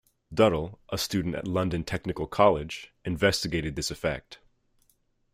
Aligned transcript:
Duddell, 0.33 0.79
a 0.89 0.97
student 0.97 1.35
at 1.35 1.45
London 1.47 1.83
Technical 1.83 2.25
College, 2.25 2.91
investigated 3.05 3.75
this 3.75 3.91
effect. 3.91 4.39